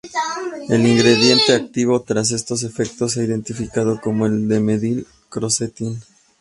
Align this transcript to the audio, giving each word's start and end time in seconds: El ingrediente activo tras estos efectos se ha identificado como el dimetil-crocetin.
El 0.69 0.87
ingrediente 0.87 1.53
activo 1.53 2.01
tras 2.01 2.31
estos 2.31 2.63
efectos 2.63 3.11
se 3.11 3.21
ha 3.21 3.23
identificado 3.23 4.01
como 4.01 4.25
el 4.25 4.47
dimetil-crocetin. 4.49 6.01